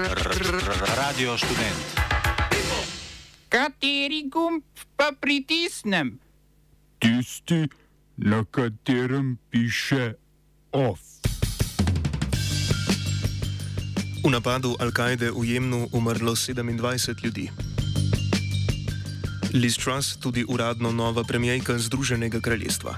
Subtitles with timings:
[0.00, 1.84] Radio študent.
[3.48, 4.64] Kateri gumb
[4.96, 6.16] pa pritisnem?
[6.98, 7.68] Tisti,
[8.16, 10.16] na katerem piše
[10.72, 11.00] OF.
[14.24, 17.50] V napadu Al-Kaide v Jemnu umrlo 27 ljudi.
[19.52, 22.96] Liz Truss, tudi uradno nova premijejka Združenega kraljestva.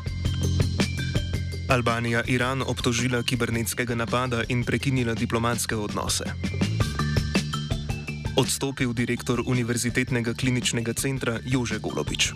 [1.69, 6.25] Albanija Iran obtožila kibernetskega napada in prekinila diplomatske odnose.
[8.32, 12.32] Odstopil direktor Univerzitetnega kliničnega centra Jože Golobič.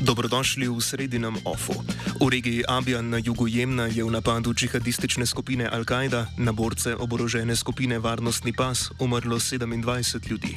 [0.00, 1.76] Dobrodošli v sredinem OFU.
[2.16, 7.52] V regiji Abijan na jugu Jemna je v napadu džihadistične skupine Al-Kaida na borce oborožene
[7.56, 10.56] skupine Varnostni pas umrlo 27 ljudi.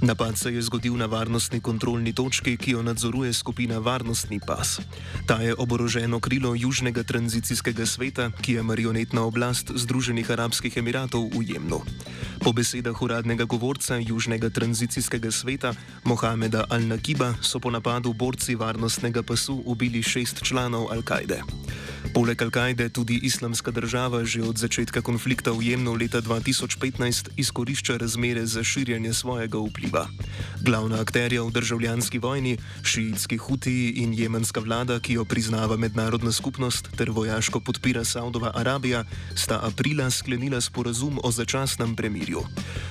[0.00, 4.80] Napad se je zgodil na varnostni kontrolni točki, ki jo nadzoruje skupina Varnostni pas.
[5.26, 11.52] Ta je oboroženo krilo Južnega tranzicijskega sveta, ki je marionetna oblast Združenih arabskih emiratov v
[11.52, 11.84] Jemnu.
[12.40, 19.62] Po besedah uradnega govorca Južnega tranzicijskega sveta Mohameda Al-Nakiba so po napadu borci varnostnega pasu
[19.68, 21.44] ubili šest članov Al-Kaide.
[22.14, 28.46] Poleg Al-Kaide tudi islamska država že od začetka konflikta v Jemnu leta 2015 izkorišča razmere
[28.46, 30.08] za širjenje svojega vpliva.
[30.60, 36.88] Glavna akterja v državljanski vojni, šiitski hutiji in jemenska vlada, ki jo priznava mednarodna skupnost
[36.96, 42.42] ter vojaško podpira Saudova Arabija, sta aprila sklenila sporazum o začasnem premirju.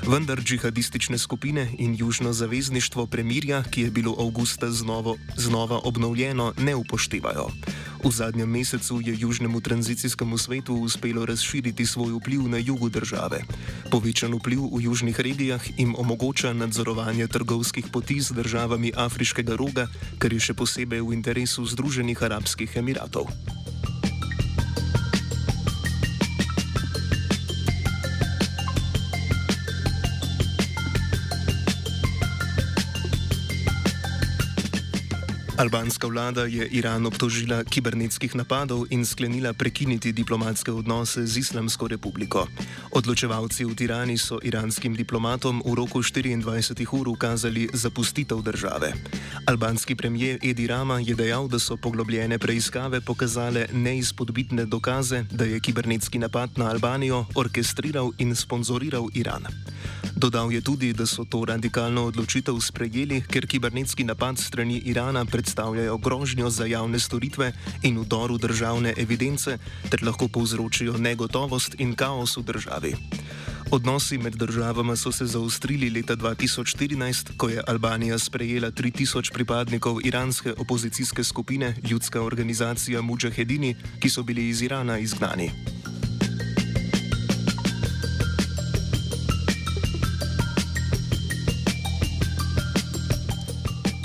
[0.07, 6.75] Vendar džihadistične skupine in južno zavezništvo premirja, ki je bilo avgusta znova, znova obnovljeno, ne
[6.75, 7.49] upoštevajo.
[7.99, 13.43] V zadnjem mesecu je Južnemu tranzicijskemu svetu uspelo razširiti svoj vpliv na jugu države.
[13.91, 20.33] Povečan vpliv v južnih regijah jim omogoča nadzorovanje trgovskih poti z državami Afriškega roga, kar
[20.33, 23.27] je še posebej v interesu Združenih arabskih emiratov.
[35.59, 42.47] Albanska vlada je Iran obtožila kibernetskih napadov in sklenila prekiniti diplomatske odnose z Islamsko republiko.
[42.95, 48.95] Odločevalci v Tirani so iranskim diplomatom v roku 24 ur ukazali zapustitev države.
[49.51, 55.59] Albanski premijer Edi Rama je dejal, da so poglobljene preiskave pokazale neizpodbitne dokaze, da je
[55.59, 59.43] kibernetski napad na Albanijo orkestriral in sponzoriral Iran.
[60.15, 65.97] Dodal je tudi, da so to radikalno odločitev sprejeli, ker kibernetski napad strani Irana predstavljajo
[65.97, 67.51] grožnjo za javne storitve
[67.81, 69.57] in vdor v državne evidence,
[69.89, 72.93] ter lahko povzročijo negotovost in kaos v državi.
[73.71, 80.53] Odnosi med državama so se zaostrili leta 2014, ko je Albanija sprejela 3000 pripadnikov iranske
[80.53, 85.49] opozicijske skupine Ljudska organizacija Mujahedini, ki so bili iz Irana izgnani.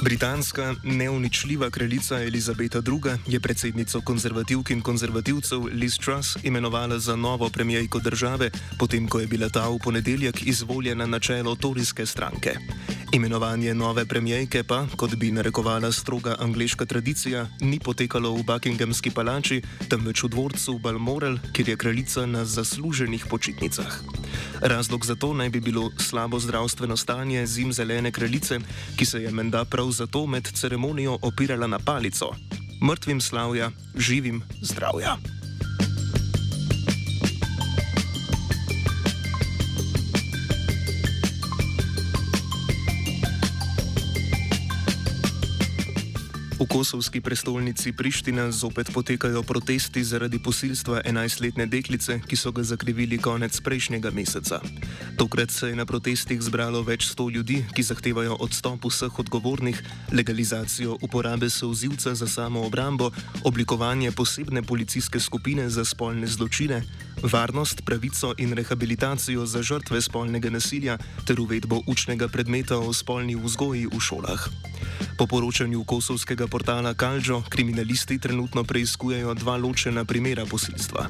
[0.04, 3.12] Britanska neuničljiva kraljica Elizabeta II.
[3.26, 9.26] je predsednico konzervativk in konzervativcev Liz Truss imenovala za novo premijejko države, potem ko je
[9.26, 12.50] bila ta v ponedeljek izvoljena na čelo torijske stranke.
[13.14, 19.60] Imenovanje nove premijejke pa, kot bi narekovala stroga angliška tradicija, ni potekalo v Buckinghamski palači,
[19.88, 24.00] temveč v dvorcu Balmoral, kjer je kraljica na zasluženih počitnicah.
[24.60, 28.58] Razlog za to naj bi bilo slabo zdravstveno stanje zim zelene kraljice,
[28.98, 32.34] ki se je menda prav zato med ceremonijo opirala na palico.
[32.82, 35.16] Mrtvim slavja, živim zdravja.
[46.74, 53.54] Kosovski prestolnici Priština zopet potekajo protesti zaradi posilstva 11-letne deklice, ki so ga zakrivili konec
[53.62, 54.58] prejšnjega meseca.
[55.14, 59.78] Tokrat se je na protestih zbralo več sto ljudi, ki zahtevajo odstop vseh odgovornih,
[60.10, 63.12] legalizacijo uporabe souzivca za samo obrambo,
[63.46, 66.82] oblikovanje posebne policijske skupine za spolne zločine,
[67.22, 73.86] varnost, pravico in rehabilitacijo za žrtve spolnega nasilja ter uvedbo učnega predmeta o spolni vzgoji
[73.86, 74.48] v šolah.
[75.18, 81.06] Po poročanju kosovskega portala Kaljo, kriminalisti trenutno preizkujejo dva ločena primera posilstva.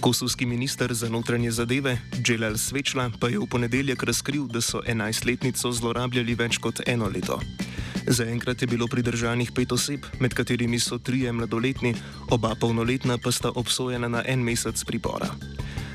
[0.00, 5.72] Kosovski minister za notranje zadeve, Dželal Svečla, pa je v ponedeljek razkril, da so 11-letnico
[5.72, 7.40] zlorabljali več kot eno leto.
[8.06, 11.94] Zaenkrat je bilo pridržanih pet oseb, med katerimi so trije mladoletni,
[12.30, 15.28] oba polnoletna pa sta obsojena na en mesec pripora.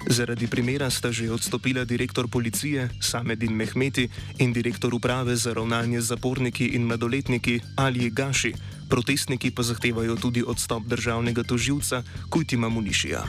[0.10, 4.10] Zaradi primera sta že odstopila direktor policije Samedin Mehmeti
[4.40, 8.54] in direktor uprave za ravnanje z zaporniki in mladoletniki Ali Gaši,
[8.90, 13.22] Protestniki pa zahtevajo tudi odstop državnega toživca Kujtima Munišija.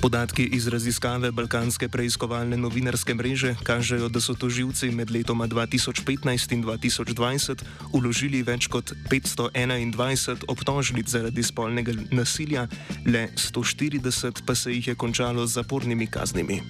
[0.00, 6.62] Podatki iz raziskave Balkanske preiskovalne novinarske mreže kažejo, da so toživci med letoma 2015 in
[6.64, 12.68] 2020 uložili več kot 521 obtožnic zaradi spolnega nasilja,
[13.06, 16.62] le 140 pa se jih je končalo z zapornimi kaznimi.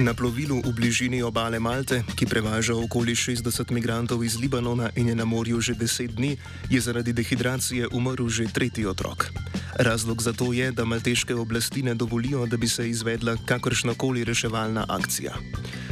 [0.00, 5.14] Na plovilu v bližini obale Malte, ki prevaža okoli 60 migrantov iz Libanona in je
[5.14, 6.40] na morju že 10 dni,
[6.72, 9.28] je zaradi dehidracije umrl že tretji otrok.
[9.76, 14.88] Razlog za to je, da malteške oblasti ne dovolijo, da bi se izvedla kakršnakoli reševalna
[14.88, 15.36] akcija.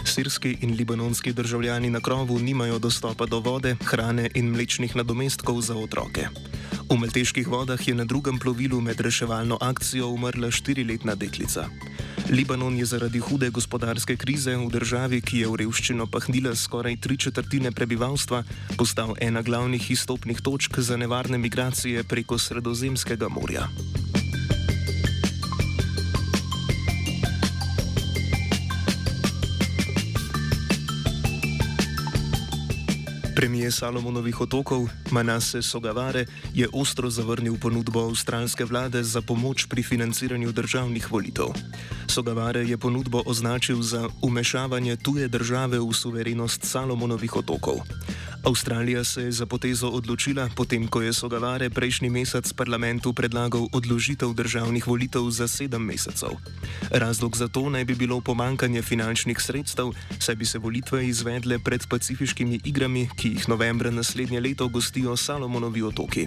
[0.08, 5.76] Sirski in libanonski državljani na krovu nimajo dostopa do vode, hrane in mlečnih nadomestkov za
[5.76, 6.32] otroke.
[6.88, 11.68] V malteških vodah je na drugem plovilu med reševalno akcijo umrla štiriletna deklica.
[12.28, 17.16] Libanon je zaradi hude gospodarske krize v državi, ki je v revščino pahnila skoraj tri
[17.16, 18.42] četrtine prebivalstva,
[18.76, 23.68] postal ena glavnih izstopnih točk za nevarne migracije preko Sredozemskega morja.
[33.38, 40.52] Premijer Salomonovih otokov Manase Sogavare je ostro zavrnil ponudbo avstralske vlade za pomoč pri financiranju
[40.52, 41.54] državnih volitev.
[42.10, 47.74] Sogavare je ponudbo označil za umešavanje tuje države v suverenost Salomonovih otokov.
[48.48, 54.32] Avstralija se je za potezo odločila, potem ko je Sogavare prejšnji mesec parlamentu predlagal odložitev
[54.32, 56.32] državnih volitev za sedem mesecev.
[56.88, 61.84] Razlog za to naj bi bilo pomankanje finančnih sredstev, saj bi se volitve izvedle pred
[61.88, 66.24] pacifiškimi igrami, ki jih novembra naslednje leto gostijo Salomonovi otoki.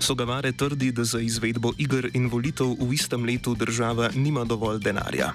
[0.00, 5.32] Sogavare trdi, da za izvedbo igr in volitev v istem letu država nima dovolj denarja.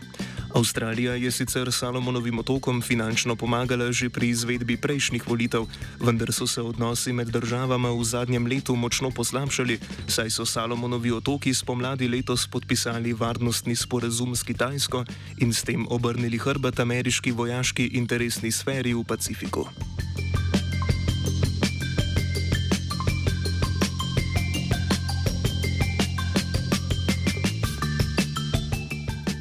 [0.56, 5.66] Avstralija je sicer Salomonovim otokom finančno pomagala že pri izvedbi prejšnjih volitev,
[6.00, 11.54] vendar so se odnosi med državama v zadnjem letu močno poslabšali, saj so Salomonovi otoki
[11.54, 15.06] spomladi letos podpisali varnostni sporazum s Kitajsko
[15.40, 19.68] in s tem obrnili hrbet ameriški vojaški interesni sferi v Pacifiku.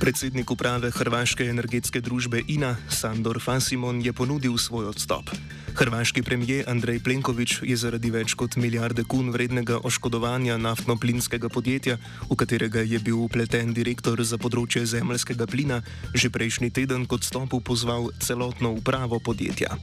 [0.00, 5.29] Predsednik uprave Hrvaške energetske družbe INA Sandor Fasimon je ponudil svoj odstop.
[5.76, 11.99] Hrvaški premijer Andrej Plenković je zaradi več kot milijarde kun vrednega oškodovanja naftno-plinskega podjetja,
[12.31, 15.82] v katerega je bil upleten direktor za področje zemljskega plina,
[16.17, 19.76] že prejšnji teden kot stopu pozval celotno upravo podjetja.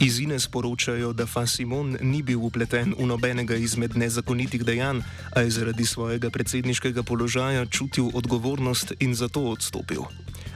[0.00, 5.02] Izine sporočajo, da Fasimon ni bil upleten v nobenega izmed nezakonitih dejanj,
[5.36, 10.04] a je zaradi svojega predsedniškega položaja čutil odgovornost in zato odstopil.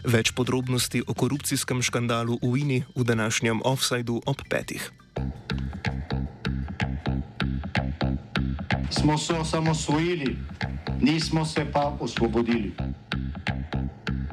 [0.05, 4.93] Več podrobnosti o korupcijskem škandalu v Vini v današnjem offsajdu ob petih.
[8.91, 10.37] Smo se osamosvojili,
[11.01, 12.75] nismo se pa osvobodili.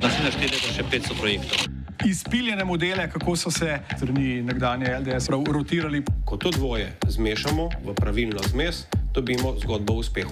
[0.02, 1.72] Naslednje število je še 500 projektov
[2.06, 6.04] izpiljene modele, kako so se strani nekdanje LDS rotirali.
[6.26, 10.32] Ko to dvoje zmešamo v pravilno zmes, dobimo zgodbo o uspehu.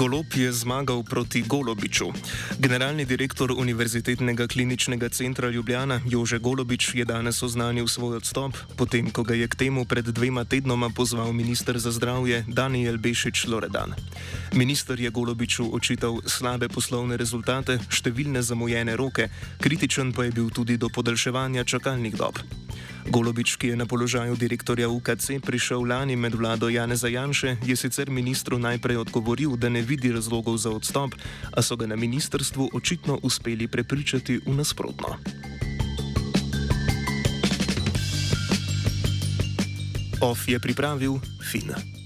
[0.00, 2.08] Golob je zmagal proti Golobiču.
[2.56, 9.20] Generalni direktor Univerzitetnega kliničnega centra Ljubljana Jože Golobič je danes oznanil svoj odstop, potem ko
[9.28, 13.92] ga je k temu pred dvema tednoma pozval ministr za zdravje Daniel Bešič Loredan.
[14.56, 19.28] Minister je Golobiču očital slabe poslovne rezultate, številne zamujene roke,
[19.60, 22.40] kritičen pa je bil tudi do podaljševanja čakalnih dob.
[23.08, 28.10] Golobič, ki je na položaju direktorja UKC prišel lani med vlado Janeza Janše, je sicer
[28.10, 31.14] ministru najprej odgovoril, da ne vidi razlogov za odstop,
[31.56, 35.16] a so ga na ministrstvu očitno uspeli prepričati v nasprotno.
[40.20, 41.99] OF je pripravil Fina.